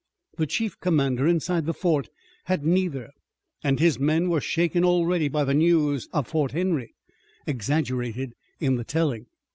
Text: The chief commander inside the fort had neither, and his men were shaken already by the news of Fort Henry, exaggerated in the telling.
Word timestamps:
The 0.37 0.47
chief 0.47 0.79
commander 0.79 1.27
inside 1.27 1.67
the 1.67 1.75
fort 1.75 2.09
had 2.45 2.65
neither, 2.65 3.11
and 3.63 3.79
his 3.79 3.99
men 3.99 4.29
were 4.31 4.41
shaken 4.41 4.83
already 4.83 5.27
by 5.27 5.43
the 5.43 5.53
news 5.53 6.09
of 6.11 6.27
Fort 6.27 6.53
Henry, 6.53 6.95
exaggerated 7.45 8.33
in 8.59 8.77
the 8.77 8.83
telling. 8.83 9.27